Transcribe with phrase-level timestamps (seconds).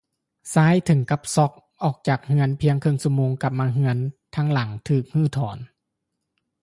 [0.53, 1.51] ຊາຍເຖິງກັບຊັອກ!
[1.83, 3.97] ອອກຈາກເຮືອນພຽງເຄິ່ງຊົ່ວໂມງ ກັບມາເຮືອນ
[4.35, 5.57] ທັ້ງຫຼັງຖືກຮື້ຖອນ